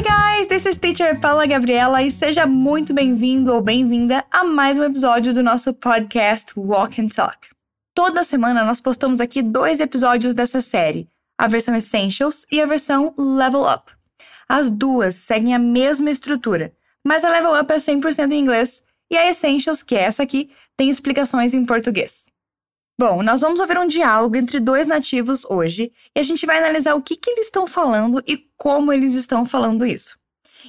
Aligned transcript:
Hi 0.00 0.02
guys, 0.02 0.46
this 0.46 0.64
is 0.64 0.78
teacher 0.78 1.20
Paula 1.20 1.46
Gabriela 1.46 2.02
e 2.02 2.10
seja 2.10 2.46
muito 2.46 2.94
bem-vindo 2.94 3.52
ou 3.52 3.60
bem-vinda 3.60 4.24
a 4.30 4.42
mais 4.42 4.78
um 4.78 4.84
episódio 4.84 5.34
do 5.34 5.42
nosso 5.42 5.74
podcast 5.74 6.58
Walk 6.58 6.98
and 6.98 7.08
Talk. 7.08 7.48
Toda 7.94 8.24
semana 8.24 8.64
nós 8.64 8.80
postamos 8.80 9.20
aqui 9.20 9.42
dois 9.42 9.78
episódios 9.78 10.34
dessa 10.34 10.62
série, 10.62 11.06
a 11.36 11.46
versão 11.46 11.74
Essentials 11.74 12.46
e 12.50 12.62
a 12.62 12.66
versão 12.66 13.12
Level 13.18 13.60
Up. 13.70 13.92
As 14.48 14.70
duas 14.70 15.16
seguem 15.16 15.54
a 15.54 15.58
mesma 15.58 16.10
estrutura, 16.10 16.72
mas 17.04 17.22
a 17.22 17.28
Level 17.28 17.60
Up 17.60 17.70
é 17.70 17.76
100% 17.76 18.32
em 18.32 18.40
inglês 18.40 18.82
e 19.10 19.18
a 19.18 19.28
Essentials, 19.28 19.82
que 19.82 19.94
é 19.94 20.04
essa 20.04 20.22
aqui, 20.22 20.50
tem 20.78 20.88
explicações 20.88 21.52
em 21.52 21.66
português. 21.66 22.24
Bom, 23.00 23.22
nós 23.22 23.40
vamos 23.40 23.60
ouvir 23.60 23.78
um 23.78 23.86
diálogo 23.86 24.36
entre 24.36 24.60
dois 24.60 24.86
nativos 24.86 25.46
hoje 25.46 25.90
e 26.14 26.20
a 26.20 26.22
gente 26.22 26.44
vai 26.44 26.58
analisar 26.58 26.94
o 26.94 27.00
que, 27.00 27.16
que 27.16 27.30
eles 27.30 27.46
estão 27.46 27.66
falando 27.66 28.22
e 28.26 28.46
como 28.58 28.92
eles 28.92 29.14
estão 29.14 29.46
falando 29.46 29.86
isso. 29.86 30.18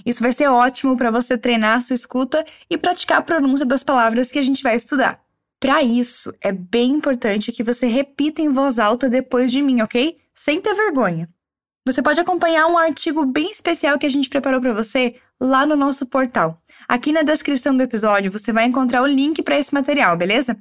Isso 0.05 0.23
vai 0.23 0.31
ser 0.31 0.47
ótimo 0.47 0.95
para 0.95 1.11
você 1.11 1.37
treinar 1.37 1.75
a 1.77 1.81
sua 1.81 1.93
escuta 1.93 2.45
e 2.69 2.77
praticar 2.77 3.17
a 3.17 3.21
pronúncia 3.21 3.65
das 3.65 3.83
palavras 3.83 4.31
que 4.31 4.39
a 4.39 4.41
gente 4.41 4.63
vai 4.63 4.77
estudar. 4.77 5.19
Para 5.59 5.83
isso, 5.83 6.33
é 6.39 6.53
bem 6.53 6.93
importante 6.93 7.51
que 7.51 7.63
você 7.63 7.85
repita 7.85 8.41
em 8.41 8.47
voz 8.47 8.79
alta 8.79 9.09
depois 9.09 9.51
de 9.51 9.61
mim, 9.61 9.81
ok? 9.81 10.17
Sem 10.33 10.61
ter 10.61 10.73
vergonha. 10.73 11.27
Você 11.85 12.01
pode 12.01 12.21
acompanhar 12.21 12.65
um 12.67 12.77
artigo 12.77 13.25
bem 13.25 13.51
especial 13.51 13.99
que 13.99 14.05
a 14.05 14.09
gente 14.09 14.29
preparou 14.29 14.61
para 14.61 14.73
você 14.73 15.15
lá 15.37 15.65
no 15.65 15.75
nosso 15.75 16.05
portal. 16.05 16.61
Aqui 16.87 17.11
na 17.11 17.23
descrição 17.23 17.75
do 17.75 17.83
episódio 17.83 18.31
você 18.31 18.53
vai 18.53 18.63
encontrar 18.63 19.01
o 19.01 19.05
link 19.05 19.43
para 19.43 19.59
esse 19.59 19.73
material, 19.73 20.15
beleza? 20.15 20.57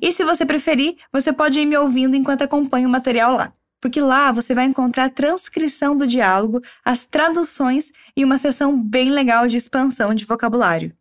E 0.00 0.12
se 0.12 0.24
você 0.24 0.44
preferir, 0.44 0.96
você 1.12 1.32
pode 1.32 1.60
ir 1.60 1.66
me 1.66 1.76
ouvindo 1.76 2.16
enquanto 2.16 2.42
acompanha 2.42 2.86
o 2.86 2.90
material 2.90 3.34
lá. 3.36 3.52
Porque 3.80 4.00
lá 4.00 4.32
você 4.32 4.54
vai 4.54 4.64
encontrar 4.64 5.04
a 5.04 5.10
transcrição 5.10 5.96
do 5.96 6.06
diálogo, 6.06 6.62
as 6.84 7.04
traduções 7.04 7.92
e 8.16 8.24
uma 8.24 8.38
sessão 8.38 8.80
bem 8.80 9.10
legal 9.10 9.46
de 9.46 9.56
expansão 9.56 10.14
de 10.14 10.24
vocabulário. 10.24 10.92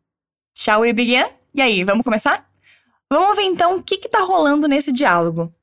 Shall 0.53 0.81
we 0.81 0.91
begin? 0.91 1.25
E 1.55 1.61
aí, 1.61 1.83
vamos 1.83 2.03
começar? 2.03 2.45
Vamos 3.09 3.35
ver 3.37 3.43
então 3.43 3.77
o 3.77 3.83
que 3.83 3.95
está 3.95 4.19
rolando 4.19 4.67
nesse 4.67 4.91
diálogo. 4.91 5.53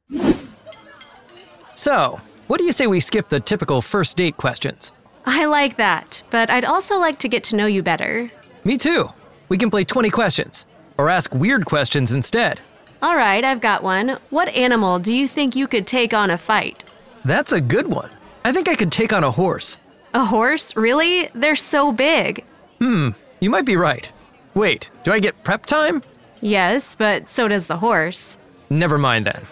So, 1.74 2.20
what 2.48 2.58
do 2.58 2.64
you 2.64 2.72
say 2.72 2.86
we 2.86 3.00
skip 3.00 3.28
the 3.28 3.40
typical 3.40 3.82
first 3.82 4.16
date 4.16 4.36
questions? 4.36 4.92
I 5.26 5.46
like 5.46 5.76
that, 5.76 6.22
but 6.30 6.48
I'd 6.50 6.64
also 6.64 6.98
like 6.98 7.18
to 7.18 7.28
get 7.28 7.42
to 7.50 7.56
know 7.56 7.66
you 7.66 7.82
better. 7.82 8.30
Me 8.64 8.78
too. 8.78 9.10
We 9.48 9.58
can 9.58 9.70
play 9.70 9.84
20 9.84 10.10
questions, 10.10 10.64
or 10.96 11.10
ask 11.10 11.34
weird 11.34 11.64
questions 11.66 12.12
instead. 12.12 12.60
All 13.02 13.16
right, 13.16 13.42
I've 13.42 13.60
got 13.62 13.82
one. 13.82 14.18
What 14.28 14.48
animal 14.48 14.98
do 14.98 15.12
you 15.12 15.26
think 15.26 15.56
you 15.56 15.66
could 15.66 15.86
take 15.86 16.12
on 16.12 16.30
a 16.30 16.36
fight? 16.36 16.84
That's 17.24 17.52
a 17.52 17.60
good 17.60 17.86
one. 17.86 18.10
I 18.44 18.52
think 18.52 18.68
I 18.68 18.74
could 18.74 18.92
take 18.92 19.12
on 19.12 19.24
a 19.24 19.30
horse. 19.30 19.78
A 20.12 20.24
horse? 20.24 20.76
Really? 20.76 21.28
They're 21.34 21.56
so 21.56 21.92
big. 21.92 22.44
Hmm, 22.78 23.10
you 23.40 23.48
might 23.50 23.64
be 23.64 23.76
right. 23.76 24.10
Wait, 24.54 24.90
do 25.04 25.12
I 25.12 25.20
get 25.20 25.42
prep 25.44 25.64
time? 25.64 26.02
Yes, 26.42 26.94
but 26.96 27.28
so 27.30 27.48
does 27.48 27.66
the 27.66 27.76
horse. 27.76 28.36
Never 28.68 28.98
mind 28.98 29.26
then. 29.26 29.46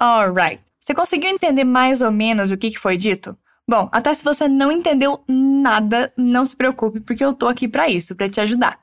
Alright. 0.00 0.60
Você 0.78 0.94
conseguiu 0.94 1.30
entender 1.30 1.64
mais 1.64 2.02
ou 2.02 2.10
menos 2.10 2.52
o 2.52 2.56
que 2.56 2.70
que 2.70 2.78
foi 2.78 2.96
dito? 2.96 3.36
Bom, 3.66 3.88
até 3.90 4.12
se 4.12 4.22
você 4.22 4.46
não 4.46 4.70
entendeu 4.70 5.24
nada, 5.26 6.12
não 6.16 6.44
se 6.44 6.54
preocupe, 6.54 7.00
porque 7.00 7.24
eu 7.24 7.32
tô 7.32 7.48
aqui 7.48 7.66
para 7.66 7.88
isso, 7.88 8.14
para 8.14 8.28
te 8.28 8.40
ajudar. 8.40 8.78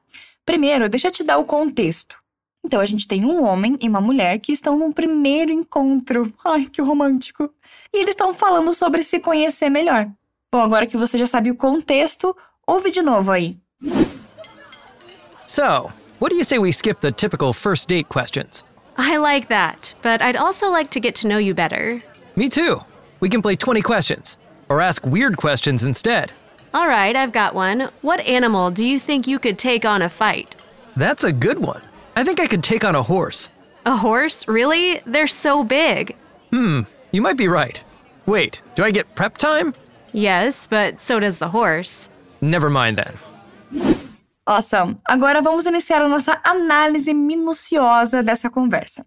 Primeiro, 0.45 0.89
deixa 0.89 1.07
eu 1.09 1.11
te 1.11 1.23
dar 1.23 1.37
o 1.37 1.45
contexto. 1.45 2.20
Então 2.63 2.79
a 2.79 2.85
gente 2.85 3.07
tem 3.07 3.25
um 3.25 3.43
homem 3.43 3.77
e 3.81 3.89
uma 3.89 3.99
mulher 4.01 4.39
que 4.39 4.51
estão 4.51 4.77
num 4.77 4.91
primeiro 4.91 5.51
encontro. 5.51 6.31
Ai, 6.45 6.65
que 6.65 6.81
romântico. 6.81 7.49
E 7.93 7.97
eles 7.97 8.11
estão 8.11 8.33
falando 8.33 8.73
sobre 8.73 9.01
se 9.03 9.19
conhecer 9.19 9.69
melhor. 9.69 10.07
Bom, 10.53 10.61
agora 10.61 10.85
que 10.85 10.97
você 10.97 11.17
já 11.17 11.25
sabe 11.25 11.49
o 11.49 11.55
contexto, 11.55 12.35
ouve 12.67 12.91
de 12.91 13.01
novo 13.01 13.31
aí. 13.31 13.57
So, 15.47 15.91
what 16.19 16.29
do 16.31 16.35
you 16.35 16.43
say 16.45 16.59
we 16.59 16.71
skip 16.71 17.01
the 17.01 17.11
typical 17.11 17.53
first 17.53 17.87
date 17.87 18.09
questions? 18.09 18.63
I 18.97 19.17
like 19.17 19.47
that, 19.47 19.93
but 20.01 20.21
I'd 20.21 20.37
also 20.37 20.69
like 20.69 20.89
to 20.91 20.99
get 20.99 21.15
to 21.21 21.27
know 21.27 21.39
you 21.39 21.53
better. 21.55 22.01
Me 22.35 22.49
too. 22.49 22.81
We 23.21 23.29
can 23.29 23.41
play 23.41 23.55
20 23.55 23.81
questions, 23.81 24.37
or 24.69 24.81
ask 24.81 25.05
weird 25.05 25.37
questions 25.37 25.83
instead. 25.83 26.31
All 26.73 26.87
right, 26.87 27.15
I've 27.15 27.31
got 27.31 27.55
one. 27.55 27.89
What 28.01 28.19
animal 28.21 28.71
do 28.71 28.85
you 28.85 28.99
think 28.99 29.27
you 29.27 29.39
could 29.39 29.57
take 29.57 29.85
on 29.85 30.01
a 30.01 30.09
fight? 30.09 30.55
That's 30.95 31.23
a 31.23 31.33
good 31.33 31.59
one. 31.59 31.81
I 32.15 32.23
think 32.23 32.39
I 32.39 32.47
could 32.47 32.63
take 32.63 32.83
on 32.83 32.95
a 32.95 33.01
horse. 33.01 33.49
A 33.85 33.95
horse? 33.95 34.47
Really? 34.47 35.01
They're 35.05 35.27
so 35.27 35.63
big. 35.63 36.15
Hmm, 36.51 36.81
you 37.11 37.21
might 37.21 37.37
be 37.37 37.47
right. 37.47 37.81
Wait, 38.25 38.61
do 38.75 38.83
I 38.83 38.91
get 38.91 39.15
prep 39.15 39.37
time? 39.37 39.73
Yes, 40.13 40.67
but 40.67 40.99
so 41.01 41.19
does 41.19 41.39
the 41.39 41.49
horse. 41.49 42.09
Never 42.41 42.69
mind 42.69 42.97
then. 42.97 43.17
Awesome! 44.45 44.99
Agora 45.07 45.41
vamos 45.41 45.65
iniciar 45.65 46.01
a 46.01 46.09
nossa 46.09 46.39
análise 46.43 47.13
minuciosa 47.13 48.21
dessa 48.21 48.49
conversa. 48.49 49.05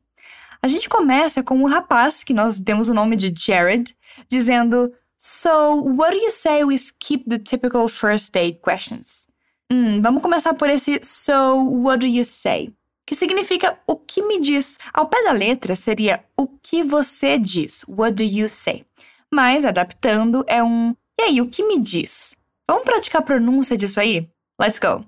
A 0.62 0.68
gente 0.68 0.88
começa 0.88 1.42
com 1.42 1.62
o 1.62 1.66
rapaz, 1.66 2.24
que 2.24 2.32
nós 2.32 2.60
demos 2.60 2.88
o 2.88 2.94
nome 2.94 3.16
de 3.16 3.32
Jared, 3.36 3.94
dizendo: 4.30 4.90
So, 5.18 5.82
what 5.82 6.12
do 6.12 6.18
you 6.18 6.30
say 6.30 6.64
we 6.64 6.76
skip 6.76 7.28
the 7.28 7.38
typical 7.38 7.88
first 7.88 8.32
date 8.32 8.60
questions? 8.62 9.26
Hum, 9.70 10.00
vamos 10.00 10.22
começar 10.22 10.54
por 10.54 10.70
esse 10.70 11.00
So, 11.02 11.56
what 11.56 11.98
do 11.98 12.06
you 12.06 12.24
say? 12.24 12.72
Que 13.06 13.14
significa 13.14 13.78
o 13.86 13.96
que 13.96 14.22
me 14.22 14.40
diz. 14.40 14.78
Ao 14.92 15.06
pé 15.06 15.22
da 15.24 15.32
letra 15.32 15.76
seria 15.76 16.24
o 16.36 16.46
que 16.46 16.82
você 16.82 17.38
diz, 17.38 17.84
what 17.88 18.14
do 18.14 18.22
you 18.22 18.48
say? 18.48 18.86
Mas 19.32 19.64
adaptando 19.64 20.44
é 20.46 20.62
um 20.62 20.94
e 21.18 21.22
aí, 21.22 21.40
o 21.40 21.48
que 21.48 21.62
me 21.62 21.78
diz? 21.78 22.36
Vamos 22.68 22.84
praticar 22.84 23.22
a 23.22 23.24
pronúncia 23.24 23.76
disso 23.76 24.00
aí? 24.00 24.28
Let's 24.60 24.80
go. 24.80 25.06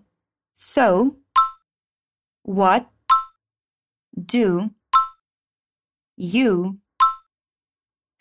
So, 0.54 1.16
what 2.44 2.86
do 4.16 4.70
you 6.16 6.80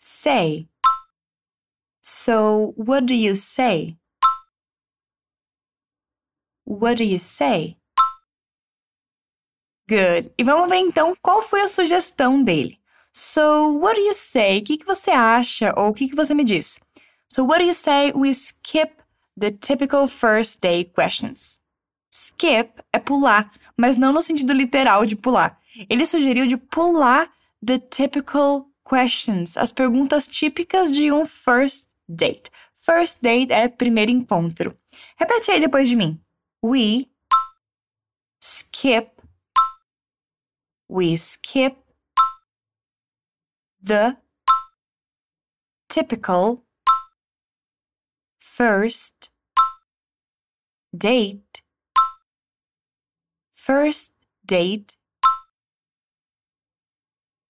say? 0.00 0.68
So, 2.02 2.74
what 2.76 3.06
do 3.06 3.14
you 3.14 3.36
say? 3.36 3.96
What 6.64 6.96
do 6.96 7.04
you 7.04 7.20
say? 7.20 7.78
Good. 9.88 10.32
E 10.36 10.42
vamos 10.42 10.68
ver 10.68 10.78
então 10.78 11.14
qual 11.22 11.40
foi 11.40 11.62
a 11.62 11.68
sugestão 11.68 12.42
dele. 12.42 12.78
So, 13.12 13.78
what 13.78 13.94
do 13.94 14.04
you 14.04 14.14
say? 14.14 14.58
O 14.58 14.64
que, 14.64 14.78
que 14.78 14.84
você 14.84 15.10
acha 15.10 15.72
ou 15.76 15.88
o 15.88 15.94
que, 15.94 16.08
que 16.08 16.16
você 16.16 16.34
me 16.34 16.44
diz? 16.44 16.80
So, 17.28 17.44
what 17.44 17.60
do 17.60 17.66
you 17.66 17.74
say 17.74 18.12
we 18.14 18.30
skip 18.30 18.92
the 19.38 19.52
typical 19.52 20.08
first 20.08 20.60
date 20.60 20.92
questions? 20.92 21.60
Skip 22.12 22.82
é 22.92 22.98
pular, 22.98 23.50
mas 23.76 23.96
não 23.96 24.12
no 24.12 24.20
sentido 24.20 24.52
literal 24.52 25.06
de 25.06 25.14
pular. 25.14 25.58
Ele 25.88 26.04
sugeriu 26.04 26.46
de 26.46 26.56
pular 26.56 27.30
the 27.64 27.78
typical 27.78 28.66
questions, 28.88 29.56
as 29.56 29.72
perguntas 29.72 30.26
típicas 30.26 30.90
de 30.90 31.12
um 31.12 31.24
first 31.24 31.90
date. 32.08 32.50
First 32.76 33.20
date 33.22 33.52
é 33.52 33.68
primeiro 33.68 34.10
encontro. 34.10 34.76
Repete 35.16 35.50
aí 35.50 35.60
depois 35.60 35.88
de 35.88 35.96
mim. 35.96 36.20
We 36.64 37.06
skip 38.40 39.15
we 40.88 41.16
skip 41.16 41.76
the 43.82 44.16
typical 45.88 46.64
first 48.38 49.30
date. 50.96 51.62
First 53.54 54.14
date 54.44 54.96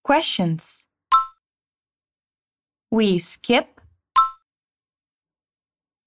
questions. 0.02 0.86
We 2.90 3.18
skip 3.18 3.80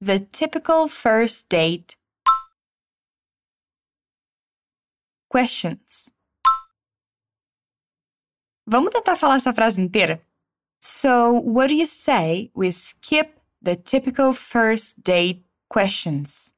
the 0.01 0.19
typical 0.19 0.87
first 0.87 1.49
date 1.49 1.95
questions 5.29 6.09
Vamos 8.71 8.93
tentar 8.93 9.15
falar 9.15 9.37
essa 9.37 9.51
frase 9.51 9.81
inteira? 9.81 10.21
So, 10.79 11.41
what 11.41 11.69
do 11.69 11.73
you 11.73 11.87
say 11.87 12.51
we 12.53 12.71
skip 12.71 13.39
the 13.59 13.75
typical 13.75 14.31
first 14.31 15.01
date 15.03 15.43
questions? 15.67 16.53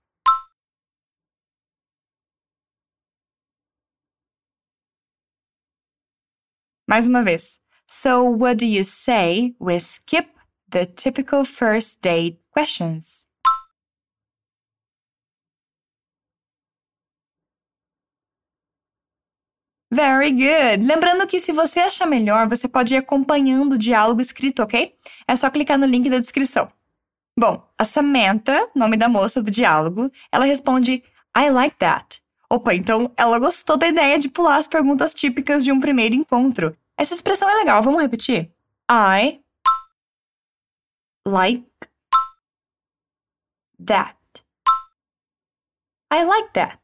Mais 6.85 7.07
uma 7.07 7.23
vez. 7.23 7.61
So, 7.87 8.23
what 8.25 8.57
do 8.57 8.65
you 8.65 8.83
say 8.83 9.55
we 9.57 9.79
skip 9.79 10.27
the 10.67 10.85
typical 10.85 11.45
first 11.45 12.01
date 12.01 12.41
questions? 12.51 13.25
Very 19.93 20.31
good! 20.31 20.85
Lembrando 20.85 21.27
que 21.27 21.38
se 21.38 21.51
você 21.51 21.81
achar 21.81 22.05
melhor, 22.05 22.47
você 22.47 22.65
pode 22.65 22.93
ir 22.93 22.97
acompanhando 22.97 23.73
o 23.73 23.77
diálogo 23.77 24.21
escrito, 24.21 24.63
ok? 24.63 24.95
É 25.27 25.35
só 25.35 25.49
clicar 25.49 25.77
no 25.77 25.85
link 25.85 26.09
da 26.09 26.17
descrição. 26.17 26.71
Bom, 27.38 27.67
a 27.77 27.83
Samantha, 27.83 28.69
nome 28.73 28.95
da 28.95 29.09
moça 29.09 29.41
do 29.41 29.51
diálogo, 29.51 30.09
ela 30.31 30.45
responde 30.45 31.03
I 31.38 31.49
like 31.49 31.75
that. 31.77 32.21
Opa, 32.49 32.73
então 32.73 33.11
ela 33.17 33.39
gostou 33.39 33.75
da 33.77 33.88
ideia 33.88 34.17
de 34.17 34.29
pular 34.29 34.57
as 34.57 34.67
perguntas 34.67 35.13
típicas 35.13 35.63
de 35.63 35.71
um 35.71 35.79
primeiro 35.79 36.15
encontro. 36.15 36.75
Essa 36.97 37.13
expressão 37.13 37.49
é 37.49 37.55
legal, 37.55 37.81
vamos 37.81 38.01
repetir? 38.01 38.51
I 38.89 39.41
like 41.25 41.65
that. 43.85 44.17
I 46.13 46.23
like 46.23 46.49
that. 46.53 46.80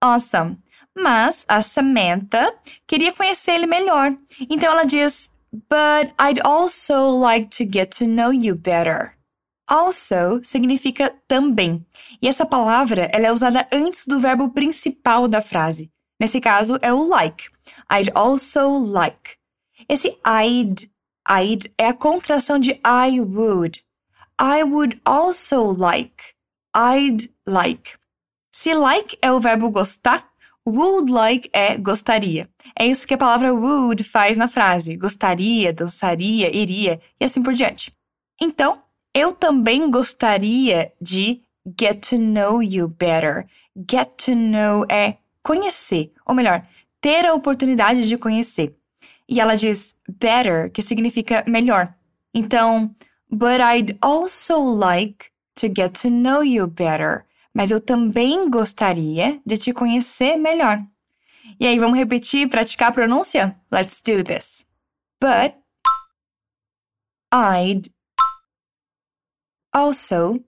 Awesome. 0.00 0.58
Mas 0.96 1.44
a 1.48 1.62
Samantha 1.62 2.54
queria 2.86 3.12
conhecer 3.12 3.52
ele 3.52 3.66
melhor. 3.66 4.16
Então 4.48 4.70
ela 4.70 4.84
diz: 4.84 5.30
But 5.52 6.12
I'd 6.20 6.40
also 6.44 7.10
like 7.18 7.48
to 7.56 7.64
get 7.64 7.96
to 7.98 8.06
know 8.06 8.32
you 8.32 8.54
better. 8.54 9.16
Also 9.68 10.40
significa 10.42 11.14
também. 11.28 11.84
E 12.22 12.28
essa 12.28 12.46
palavra 12.46 13.10
ela 13.12 13.26
é 13.26 13.32
usada 13.32 13.66
antes 13.72 14.06
do 14.06 14.18
verbo 14.18 14.50
principal 14.50 15.28
da 15.28 15.42
frase. 15.42 15.90
Nesse 16.18 16.40
caso 16.40 16.78
é 16.80 16.92
o 16.92 17.02
like. 17.06 17.48
I'd 17.90 18.10
also 18.14 18.78
like. 18.78 19.36
Esse 19.88 20.18
I'd, 20.26 20.90
I'd 21.28 21.72
é 21.76 21.88
a 21.88 21.94
contração 21.94 22.58
de 22.58 22.80
I 22.84 23.20
would. 23.20 23.82
I 24.40 24.62
would 24.64 25.00
also 25.04 25.72
like. 25.72 26.34
I'd 26.74 27.30
like. 27.46 27.97
Se 28.60 28.74
like 28.74 29.16
é 29.22 29.30
o 29.30 29.38
verbo 29.38 29.70
gostar, 29.70 30.28
would 30.66 31.12
like 31.12 31.48
é 31.52 31.78
gostaria. 31.78 32.48
É 32.76 32.84
isso 32.84 33.06
que 33.06 33.14
a 33.14 33.16
palavra 33.16 33.54
would 33.54 34.02
faz 34.02 34.36
na 34.36 34.48
frase: 34.48 34.96
gostaria, 34.96 35.72
dançaria, 35.72 36.50
iria 36.52 37.00
e 37.20 37.24
assim 37.24 37.40
por 37.40 37.54
diante. 37.54 37.94
Então, 38.42 38.82
eu 39.14 39.30
também 39.30 39.88
gostaria 39.88 40.92
de 41.00 41.40
get 41.78 42.08
to 42.08 42.18
know 42.18 42.60
you 42.60 42.88
better. 42.88 43.46
Get 43.88 44.08
to 44.24 44.34
know 44.34 44.84
é 44.90 45.18
conhecer, 45.40 46.12
ou 46.26 46.34
melhor, 46.34 46.66
ter 47.00 47.26
a 47.26 47.34
oportunidade 47.34 48.08
de 48.08 48.18
conhecer. 48.18 48.74
E 49.28 49.38
ela 49.38 49.54
diz 49.54 49.94
better, 50.18 50.68
que 50.72 50.82
significa 50.82 51.44
melhor. 51.46 51.94
Então, 52.34 52.92
but 53.30 53.60
I'd 53.60 53.96
also 54.02 54.58
like 54.58 55.26
to 55.54 55.68
get 55.68 55.92
to 56.02 56.10
know 56.10 56.42
you 56.42 56.66
better 56.66 57.27
mas 57.54 57.70
eu 57.70 57.80
também 57.80 58.48
gostaria 58.50 59.40
de 59.44 59.56
te 59.56 59.72
conhecer 59.72 60.36
melhor. 60.36 60.80
E 61.58 61.66
aí, 61.66 61.78
vamos 61.78 61.98
repetir 61.98 62.48
praticar 62.48 62.90
a 62.90 62.92
pronúncia? 62.92 63.58
Let's 63.70 64.00
do 64.00 64.22
this. 64.22 64.66
But 65.20 65.56
I'd 67.32 67.90
also 69.72 70.44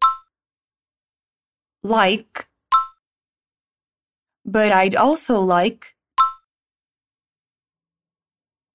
like, 1.83 2.47
but 4.45 4.73
I'd 4.73 4.97
also 4.97 5.41
like 5.41 5.95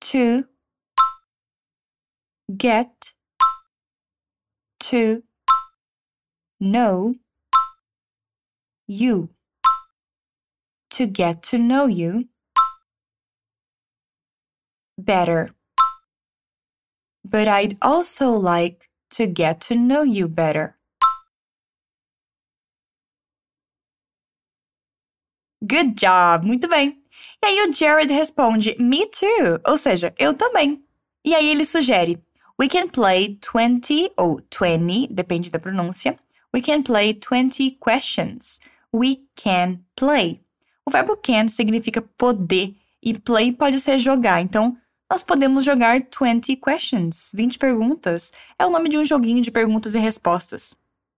to 0.01 0.45
get 2.57 3.13
to 4.79 5.23
know 6.59 7.15
you. 8.87 9.29
To 10.91 11.05
get 11.05 11.43
to 11.43 11.57
know 11.57 11.87
you 11.87 12.29
better. 14.97 15.51
But 17.23 17.47
I'd 17.47 17.77
also 17.81 18.31
like 18.31 18.89
to 19.11 19.27
get 19.27 19.59
to 19.61 19.75
know 19.75 20.03
you 20.03 20.27
better. 20.27 20.77
Good 25.65 25.95
job! 25.97 26.45
Muito 26.45 26.67
bem. 26.67 27.01
E 27.43 27.47
aí 27.47 27.61
o 27.67 27.73
Jared 27.73 28.13
responde, 28.13 28.75
Me 28.79 29.07
too, 29.07 29.59
ou 29.65 29.77
seja, 29.77 30.13
eu 30.17 30.33
também. 30.33 30.83
E 31.25 31.33
aí 31.33 31.49
ele 31.49 31.65
sugere, 31.65 32.21
We 32.59 32.69
can 32.69 32.87
play 32.87 33.39
20 33.41 34.13
ou 34.15 34.39
20, 34.49 35.07
depende 35.07 35.49
da 35.49 35.59
pronúncia. 35.59 36.17
We 36.53 36.61
can 36.61 36.83
play 36.83 37.13
20 37.13 37.71
questions 37.81 38.59
we 38.95 39.27
can 39.35 39.79
play. 39.95 40.41
O 40.85 40.91
verbo 40.91 41.17
can 41.17 41.49
significa 41.49 42.01
poder 42.01 42.75
e 43.03 43.13
play 43.13 43.51
pode 43.51 43.79
ser 43.79 43.99
jogar. 43.99 44.41
Então, 44.41 44.77
nós 45.11 45.21
podemos 45.21 45.65
jogar 45.65 46.01
20 46.01 46.55
questions, 46.55 47.31
20 47.35 47.59
perguntas. 47.59 48.31
É 48.57 48.65
o 48.65 48.69
nome 48.69 48.89
de 48.89 48.97
um 48.97 49.05
joguinho 49.05 49.41
de 49.41 49.51
perguntas 49.51 49.93
e 49.93 49.99
respostas. 49.99 50.75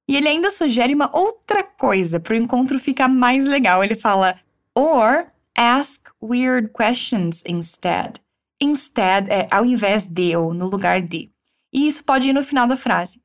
E 0.07 0.15
ele 0.15 0.27
ainda 0.27 0.49
sugere 0.49 0.95
uma 0.95 1.15
outra 1.15 1.63
coisa 1.63 2.19
para 2.19 2.33
o 2.33 2.37
encontro 2.37 2.79
ficar 2.79 3.07
mais 3.07 3.45
legal. 3.45 3.83
Ele 3.83 3.95
fala, 3.95 4.39
or 4.73 5.27
ask 5.55 6.09
weird 6.21 6.69
questions 6.69 7.43
instead. 7.45 8.21
Instead 8.59 9.29
é 9.29 9.47
ao 9.51 9.65
invés 9.65 10.07
de 10.07 10.35
ou 10.35 10.53
no 10.53 10.67
lugar 10.67 11.01
de. 11.01 11.29
E 11.71 11.87
isso 11.87 12.03
pode 12.03 12.29
ir 12.29 12.33
no 12.33 12.43
final 12.43 12.67
da 12.67 12.77
frase. 12.77 13.21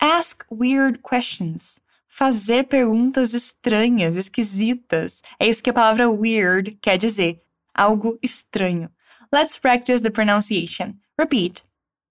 Ask 0.00 0.44
weird 0.52 1.00
questions 1.02 1.80
fazer 2.18 2.64
perguntas 2.64 3.32
estranhas, 3.32 4.16
esquisitas. 4.16 5.22
É 5.38 5.46
isso 5.46 5.62
que 5.62 5.70
a 5.70 5.72
palavra 5.72 6.10
weird 6.10 6.76
quer 6.82 6.98
dizer. 6.98 7.40
Algo 7.72 8.18
estranho. 8.20 8.90
Let's 9.32 9.56
practice 9.56 10.02
the 10.02 10.10
pronunciation. 10.10 10.98
Repeat. 11.16 11.62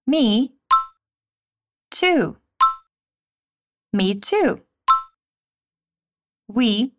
Me 0.06 0.54
too. 1.90 2.38
Me 3.92 4.14
too. 4.14 4.62
We 6.48 6.94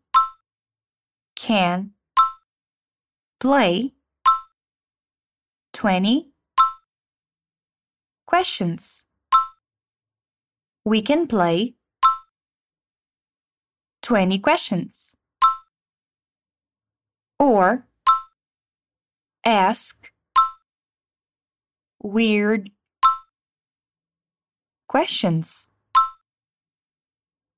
can 1.35 1.93
play 3.39 3.95
20 5.73 6.31
questions. 8.27 9.07
We 10.85 11.01
can 11.01 11.25
play 11.25 11.78
20 14.01 14.39
questions. 14.39 15.15
Or 17.39 17.85
ask 19.45 20.11
weird 22.01 22.71
questions 24.87 25.69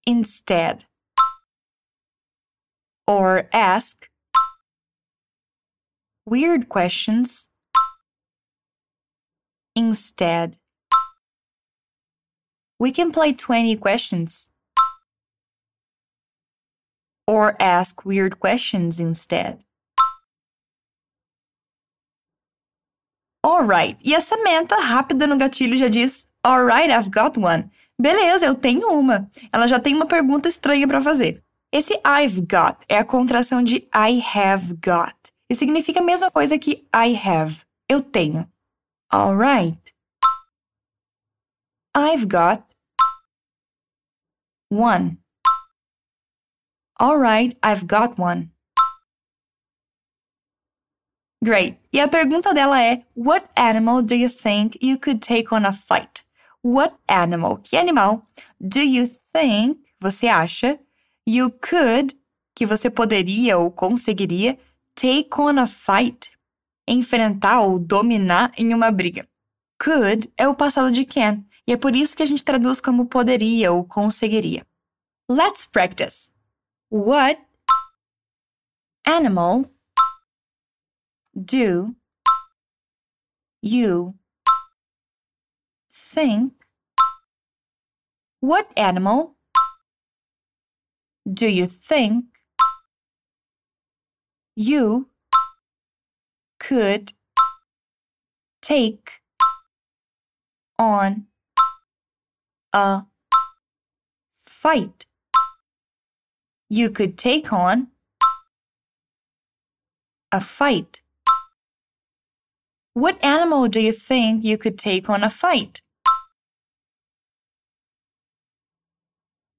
instead. 0.06 0.86
Or 3.08 3.50
ask 3.52 4.10
weird 6.26 6.70
questions 6.70 7.50
instead. 9.76 10.58
We 12.80 12.92
can 12.92 13.12
play 13.12 13.34
20 13.34 13.76
questions 13.78 14.51
or 17.32 17.56
ask 17.60 18.04
weird 18.06 18.40
questions 18.40 19.00
instead. 19.00 19.64
Alright, 23.44 23.98
e 24.04 24.14
a 24.14 24.20
Samantha, 24.20 24.76
rápida 24.80 25.26
no 25.26 25.38
gatilho, 25.38 25.78
já 25.78 25.88
diz: 25.88 26.28
Alright, 26.46 26.92
I've 26.92 27.10
got 27.10 27.38
one. 27.38 27.72
Beleza, 28.00 28.46
eu 28.46 28.56
tenho 28.56 28.88
uma. 28.90 29.30
Ela 29.52 29.68
já 29.68 29.80
tem 29.80 29.96
uma 29.96 30.06
pergunta 30.06 30.50
estranha 30.50 30.88
para 30.88 31.02
fazer. 31.02 31.44
Esse 31.72 31.94
I've 32.06 32.42
got 32.42 32.84
é 32.90 32.98
a 32.98 33.06
contração 33.06 33.64
de 33.64 33.88
I 33.96 34.22
have 34.36 34.74
got 34.86 35.16
e 35.50 35.56
significa 35.56 36.02
a 36.02 36.04
mesma 36.04 36.30
coisa 36.30 36.60
que 36.60 36.86
I 36.94 37.16
have. 37.16 37.64
Eu 37.90 38.02
tenho. 38.02 38.48
Alright. 39.12 39.94
I've 41.96 42.26
got 42.26 42.64
one. 44.70 45.18
Alright, 47.02 47.58
I've 47.64 47.88
got 47.88 48.20
one. 48.20 48.52
Great. 51.44 51.80
E 51.92 52.00
a 52.00 52.08
pergunta 52.08 52.54
dela 52.54 52.80
é: 52.80 53.04
What 53.16 53.48
animal 53.56 54.04
do 54.04 54.14
you 54.14 54.30
think 54.30 54.78
you 54.84 55.00
could 55.00 55.20
take 55.20 55.52
on 55.52 55.66
a 55.66 55.74
fight? 55.74 56.24
What 56.64 56.94
animal? 57.08 57.58
Que 57.58 57.76
animal 57.76 58.22
do 58.60 58.80
you 58.80 59.08
think 59.08 59.80
você 60.00 60.28
acha 60.28 60.78
you 61.28 61.50
could 61.50 62.16
que 62.56 62.68
você 62.68 62.88
poderia 62.88 63.58
ou 63.58 63.72
conseguiria 63.72 64.60
take 64.94 65.30
on 65.40 65.58
a 65.58 65.66
fight? 65.66 66.30
Enfrentar 66.88 67.62
ou 67.62 67.80
dominar 67.80 68.52
em 68.56 68.76
uma 68.76 68.92
briga. 68.92 69.28
Could 69.84 70.32
é 70.38 70.48
o 70.48 70.54
passado 70.54 70.92
de 70.92 71.04
can, 71.04 71.44
e 71.66 71.74
é 71.74 71.78
por 71.78 71.96
isso 71.96 72.16
que 72.16 72.22
a 72.22 72.28
gente 72.28 72.46
traduz 72.46 72.80
como 72.80 73.08
poderia 73.08 73.72
ou 73.72 73.84
conseguiria. 73.84 74.64
Let's 75.28 75.66
practice. 75.66 76.30
What 76.92 77.40
animal 79.06 79.72
do 81.34 81.96
you 83.62 84.16
think 85.90 86.52
What 88.42 88.72
animal 88.76 89.36
do 91.32 91.48
you 91.48 91.68
think 91.68 92.26
you 94.56 95.10
could 96.60 97.14
take 98.62 99.22
on 100.80 101.28
a 102.74 103.06
fight? 104.34 105.06
You 106.72 106.90
could 106.90 107.18
take 107.18 107.52
on 107.52 107.90
a 110.32 110.40
fight. 110.40 111.02
What 112.94 113.22
animal 113.22 113.68
do 113.68 113.82
you 113.82 113.92
think 113.92 114.46
you 114.46 114.58
could 114.58 114.78
take 114.78 115.10
on 115.10 115.22
a 115.22 115.30
fight? 115.30 115.82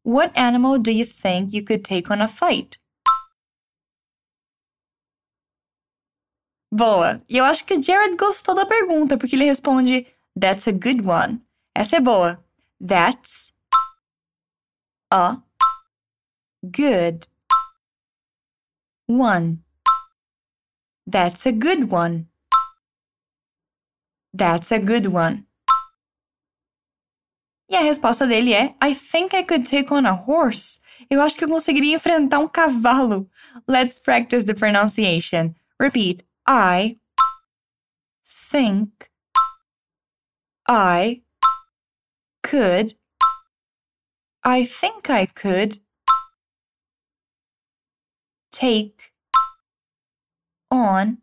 What 0.02 0.32
animal 0.34 0.78
do 0.78 0.90
you 0.90 1.04
think 1.04 1.52
you 1.52 1.62
could 1.62 1.84
take 1.84 2.10
on 2.10 2.22
a 2.22 2.28
fight? 2.28 2.78
Boa! 6.72 7.20
Eu 7.28 7.44
acho 7.44 7.66
que 7.66 7.82
Jared 7.82 8.16
gostou 8.16 8.54
da 8.54 8.64
pergunta, 8.64 9.18
porque 9.18 9.36
ele 9.36 9.44
responde: 9.44 10.06
That's 10.34 10.66
a 10.66 10.72
good 10.72 11.06
one. 11.06 11.42
Essa 11.76 11.96
é 11.96 12.00
boa. 12.00 12.42
That's 12.80 13.52
a 15.12 15.42
good 16.70 17.26
one. 19.06 19.62
That's 21.06 21.46
a 21.46 21.52
good 21.52 21.90
one. 21.90 22.28
That's 24.32 24.72
a 24.72 24.78
good 24.78 25.06
one. 25.06 25.46
E 27.68 27.76
a 27.76 27.82
resposta 27.82 28.26
dele 28.26 28.52
é: 28.54 28.74
I 28.80 28.94
think 28.94 29.34
I 29.34 29.42
could 29.42 29.64
take 29.66 29.92
on 29.92 30.06
a 30.06 30.12
horse. 30.12 30.80
Eu 31.10 31.20
acho 31.20 31.36
que 31.36 31.44
eu 31.44 31.48
conseguiria 31.48 31.96
enfrentar 31.96 32.38
um 32.38 32.48
cavalo. 32.48 33.28
Let's 33.66 33.98
practice 33.98 34.44
the 34.44 34.54
pronunciation. 34.54 35.54
Repeat. 35.80 36.24
I 36.46 36.98
think 38.26 39.10
I 40.68 41.22
could. 42.42 42.94
I 44.44 44.64
think 44.64 45.08
I 45.10 45.26
could 45.26 45.80
take 48.52 49.10
on 50.70 51.18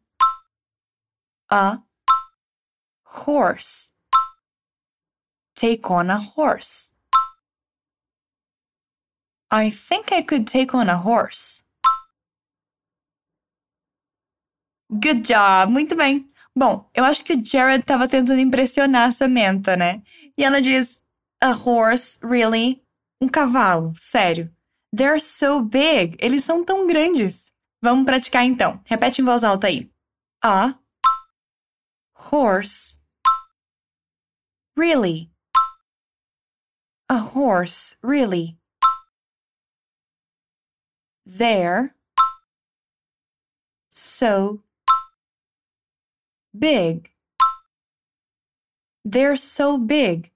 a 1.49 1.79
horse. 3.03 3.93
Take 5.55 5.89
on 5.89 6.09
a 6.09 6.19
horse. 6.19 6.93
I 9.51 9.69
think 9.69 10.11
I 10.11 10.21
could 10.21 10.45
take 10.47 10.73
on 10.73 10.89
a 10.89 10.97
horse. 10.97 11.63
Good 14.91 15.23
job! 15.23 15.69
Muito 15.69 15.95
bem. 15.95 16.27
Bom, 16.55 16.89
eu 16.93 17.05
acho 17.05 17.23
que 17.23 17.33
o 17.33 17.45
Jared 17.45 17.81
estava 17.81 18.07
tentando 18.07 18.39
impressionar 18.39 19.07
a 19.07 19.11
Samantha, 19.11 19.77
né? 19.77 20.01
E 20.37 20.43
ela 20.43 20.61
diz: 20.61 21.01
A 21.41 21.51
horse, 21.51 22.19
really? 22.23 22.81
Um 23.21 23.27
cavalo, 23.27 23.93
sério. 23.97 24.51
They're 24.91 25.19
so 25.19 25.61
big. 25.61 26.17
Eles 26.19 26.43
são 26.43 26.63
tão 26.65 26.87
grandes. 26.87 27.51
Vamos 27.81 28.05
praticar 28.05 28.43
então. 28.43 28.81
Repete 28.85 29.21
em 29.21 29.25
voz 29.25 29.43
alta 29.43 29.67
aí. 29.67 29.91
A 30.43 30.75
horse. 32.31 32.99
Really? 34.75 35.31
A 37.09 37.17
horse, 37.17 37.97
really? 38.03 38.57
They're 41.25 41.95
so 43.89 44.63
big. 46.57 47.11
They're 49.03 49.35
so 49.35 49.77
big. 49.77 50.31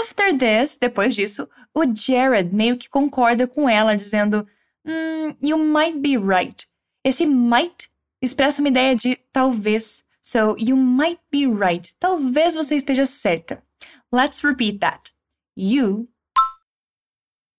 After 0.00 0.32
this, 0.36 0.76
depois 0.78 1.14
disso, 1.14 1.46
o 1.74 1.84
Jared 1.84 2.54
meio 2.54 2.78
que 2.78 2.88
concorda 2.88 3.46
com 3.46 3.68
ela, 3.68 3.94
dizendo: 3.94 4.46
mm, 4.86 5.36
You 5.40 5.58
might 5.58 6.00
be 6.00 6.16
right. 6.16 6.66
Esse 7.04 7.26
might 7.26 7.90
expressa 8.22 8.62
uma 8.62 8.68
ideia 8.68 8.96
de 8.96 9.16
talvez. 9.32 10.02
So, 10.22 10.56
you 10.56 10.76
might 10.76 11.20
be 11.30 11.46
right. 11.46 11.92
Talvez 11.98 12.54
você 12.54 12.76
esteja 12.76 13.04
certa. 13.04 13.62
Let's 14.12 14.42
repeat 14.44 14.78
that. 14.80 15.10
You 15.56 16.08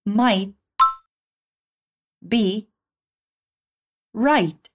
might 0.06 0.56
be 2.22 2.70
right. 4.14 4.70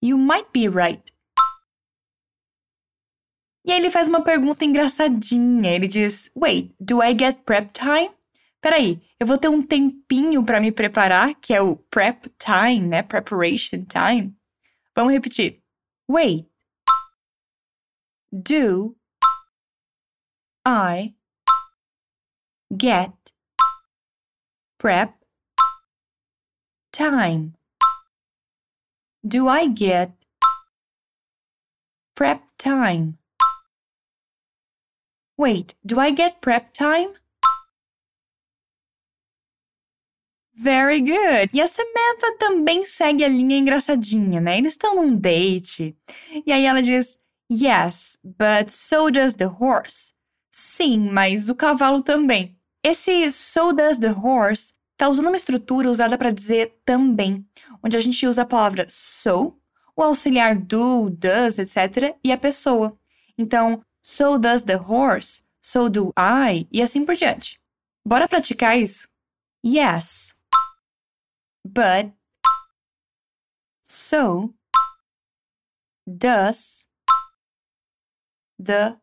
You 0.00 0.18
might 0.18 0.52
be 0.52 0.68
right. 0.68 1.11
E 3.64 3.70
aí 3.70 3.78
ele 3.78 3.90
faz 3.90 4.08
uma 4.08 4.22
pergunta 4.22 4.64
engraçadinha. 4.64 5.70
Ele 5.70 5.86
diz: 5.86 6.30
Wait, 6.36 6.74
do 6.80 7.02
I 7.02 7.16
get 7.18 7.38
prep 7.44 7.72
time? 7.72 8.10
Peraí, 8.60 9.02
eu 9.18 9.26
vou 9.26 9.38
ter 9.38 9.48
um 9.48 9.62
tempinho 9.62 10.44
para 10.44 10.60
me 10.60 10.70
preparar, 10.70 11.34
que 11.34 11.52
é 11.52 11.60
o 11.60 11.76
prep 11.76 12.28
time, 12.38 12.80
né? 12.80 13.02
Preparation 13.02 13.84
time. 13.84 14.36
Vamos 14.94 15.12
repetir. 15.12 15.60
Wait. 16.08 16.48
Do 18.32 18.96
I 20.66 21.14
get 22.70 23.12
prep 24.78 25.14
time? 26.92 27.52
Do 29.24 29.48
I 29.48 29.68
get 29.68 30.12
prep 32.14 32.42
time? 32.58 33.18
Wait, 35.42 35.74
do 35.84 35.98
I 35.98 36.14
get 36.14 36.40
prep 36.40 36.72
time? 36.72 37.14
Very 40.54 41.00
good! 41.00 41.50
E 41.52 41.60
a 41.60 41.66
Samantha 41.66 42.38
também 42.38 42.84
segue 42.84 43.24
a 43.24 43.28
linha 43.28 43.58
engraçadinha, 43.58 44.40
né? 44.40 44.58
Eles 44.58 44.74
estão 44.74 44.94
num 44.94 45.16
date. 45.16 45.96
E 46.46 46.52
aí 46.52 46.64
ela 46.64 46.80
diz: 46.80 47.18
Yes, 47.50 48.16
but 48.22 48.70
so 48.70 49.10
does 49.10 49.34
the 49.34 49.46
horse. 49.46 50.12
Sim, 50.52 51.10
mas 51.10 51.48
o 51.48 51.56
cavalo 51.56 52.04
também. 52.04 52.56
Esse 52.80 53.28
so 53.32 53.72
does 53.72 53.98
the 53.98 54.12
horse 54.12 54.74
está 54.92 55.08
usando 55.08 55.26
uma 55.26 55.36
estrutura 55.36 55.90
usada 55.90 56.16
para 56.16 56.30
dizer 56.30 56.80
também, 56.84 57.44
onde 57.82 57.96
a 57.96 58.00
gente 58.00 58.24
usa 58.28 58.42
a 58.42 58.46
palavra 58.46 58.86
so, 58.88 59.58
o 59.96 60.04
auxiliar 60.04 60.54
do, 60.54 61.10
does, 61.10 61.58
etc., 61.58 62.14
e 62.22 62.30
a 62.30 62.38
pessoa. 62.38 62.96
Então, 63.36 63.82
so 64.02 64.36
does 64.36 64.64
the 64.64 64.78
horse, 64.78 65.44
so 65.60 65.88
do 65.88 66.12
I, 66.16 66.66
e 66.72 66.82
assim 66.82 67.06
por 67.06 67.14
diante. 67.14 67.58
Bora 68.04 68.28
praticar 68.28 68.76
isso? 68.76 69.08
Yes. 69.62 70.34
But. 71.64 72.12
So. 73.80 74.54
Does. 76.06 76.86
The. 78.58 78.98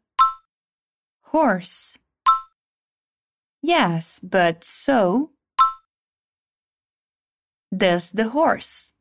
Horse. 1.31 1.97
Yes, 3.61 4.19
but 4.21 4.63
so. 4.63 5.31
Does 7.75 8.11
the 8.11 8.29
horse. 8.29 8.93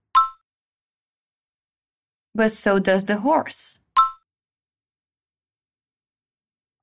But 2.35 2.52
so 2.52 2.78
does 2.78 3.07
the 3.07 3.19
horse. 3.19 3.81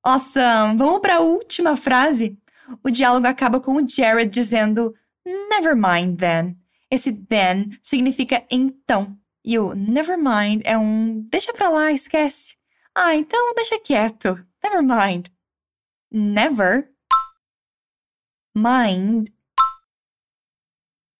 Awesome! 0.08 0.78
Vamos 0.78 1.00
para 1.00 1.16
a 1.16 1.20
última 1.20 1.76
frase? 1.76 2.38
O 2.80 2.90
diálogo 2.90 3.26
acaba 3.26 3.58
com 3.58 3.74
o 3.74 3.88
Jared 3.88 4.30
dizendo 4.30 4.94
Never 5.24 5.74
mind 5.74 6.20
then. 6.20 6.56
Esse 6.88 7.12
then 7.12 7.76
significa 7.82 8.46
então. 8.48 9.18
E 9.44 9.58
o 9.58 9.74
never 9.74 10.16
mind 10.16 10.62
é 10.64 10.78
um 10.78 11.22
deixa 11.28 11.52
pra 11.52 11.68
lá, 11.68 11.90
esquece. 11.90 12.54
Ah, 12.94 13.16
então 13.16 13.52
deixa 13.56 13.80
quieto. 13.80 14.46
Never 14.62 14.80
mind. 14.80 15.26
Never 16.08 16.88
mind 18.54 19.32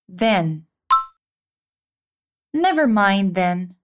then. 0.07 0.65
Never 2.53 2.87
mind 2.87 3.33
then. 3.33 3.76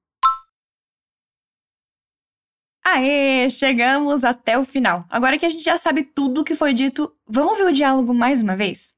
Aê, 2.94 3.50
chegamos 3.50 4.24
até 4.24 4.58
o 4.58 4.64
final. 4.64 5.04
Agora 5.10 5.38
que 5.38 5.46
a 5.46 5.50
gente 5.50 5.64
já 5.64 5.78
sabe 5.78 6.04
tudo 6.04 6.42
o 6.42 6.44
que 6.44 6.54
foi 6.54 6.74
dito, 6.76 7.12
vamos 7.28 7.58
ver 7.58 7.66
o 7.66 7.74
diálogo 7.74 8.14
mais 8.14 8.40
uma 8.42 8.56
vez? 8.56 8.94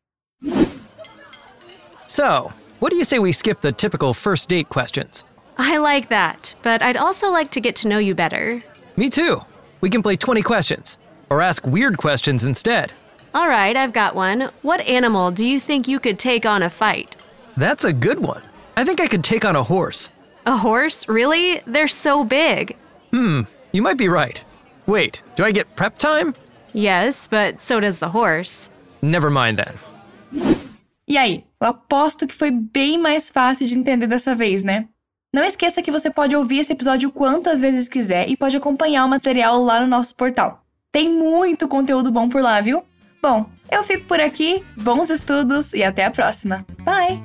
So, 2.05 2.51
what 2.81 2.91
do 2.91 2.97
you 2.97 3.05
say 3.05 3.19
we 3.19 3.31
skip 3.31 3.61
the 3.61 3.71
typical 3.71 4.13
first 4.13 4.49
date 4.49 4.67
questions? 4.69 5.23
I 5.57 5.77
like 5.77 6.09
that, 6.09 6.53
but 6.61 6.81
I'd 6.81 6.97
also 6.97 7.29
like 7.31 7.51
to 7.51 7.61
get 7.61 7.75
to 7.83 7.87
know 7.87 7.97
you 7.97 8.13
better. 8.13 8.61
Me 8.97 9.09
too. 9.09 9.41
We 9.79 9.89
can 9.89 10.01
play 10.01 10.17
20 10.17 10.41
questions. 10.43 10.97
or 11.29 11.41
ask 11.41 11.65
weird 11.65 11.97
questions 11.97 12.43
instead. 12.43 12.91
All 13.33 13.47
right, 13.47 13.75
I've 13.75 13.93
got 13.93 14.15
one. 14.15 14.51
What 14.61 14.81
animal 14.81 15.31
do 15.31 15.45
you 15.45 15.59
think 15.59 15.87
you 15.87 15.99
could 15.99 16.19
take 16.19 16.45
on 16.45 16.61
a 16.61 16.69
fight? 16.69 17.15
That's 17.57 17.83
a 17.83 17.93
good 17.93 18.19
one. 18.19 18.43
I 18.77 18.83
think 18.83 19.01
I 19.01 19.07
could 19.07 19.23
take 19.23 19.45
on 19.45 19.55
a 19.55 19.63
horse. 19.63 20.09
A 20.45 20.57
horse? 20.57 21.07
Really? 21.07 21.61
They're 21.65 21.87
so 21.87 22.23
big. 22.23 22.75
Hmm. 23.11 23.41
You 23.75 23.83
might 23.83 23.97
be 23.97 24.07
right. 24.07 24.41
Wait, 24.87 25.21
do 25.35 25.43
I 25.43 25.51
get 25.51 25.75
prep 25.75 25.97
time? 25.97 26.33
Yes, 26.73 27.27
but 27.27 27.61
so 27.61 27.81
does 27.81 27.99
the 27.99 28.07
horse. 28.07 28.69
Never 29.01 29.29
mind 29.29 29.57
then. 29.57 29.77
E 31.05 31.17
aí, 31.17 31.43
eu 31.59 31.67
aposto 31.67 32.25
que 32.25 32.33
foi 32.33 32.51
bem 32.51 32.97
mais 32.97 33.29
fácil 33.29 33.67
de 33.67 33.77
entender 33.77 34.07
dessa 34.07 34.33
vez, 34.33 34.63
né? 34.63 34.87
Não 35.33 35.43
esqueça 35.43 35.81
que 35.81 35.91
você 35.91 36.09
pode 36.09 36.33
ouvir 36.33 36.59
esse 36.59 36.71
episódio 36.71 37.11
quantas 37.11 37.59
vezes 37.59 37.89
quiser 37.89 38.29
e 38.29 38.37
pode 38.37 38.55
acompanhar 38.55 39.03
o 39.03 39.09
material 39.09 39.61
lá 39.61 39.81
no 39.81 39.87
nosso 39.87 40.15
portal. 40.15 40.63
Tem 40.89 41.09
muito 41.09 41.67
conteúdo 41.67 42.09
bom 42.09 42.29
por 42.29 42.41
lá, 42.41 42.61
viu? 42.61 42.81
Bom, 43.21 43.45
eu 43.69 43.83
fico 43.83 44.05
por 44.05 44.21
aqui, 44.21 44.63
bons 44.77 45.09
estudos 45.09 45.73
e 45.73 45.83
até 45.83 46.05
a 46.05 46.11
próxima. 46.11 46.65
Bye! 46.85 47.21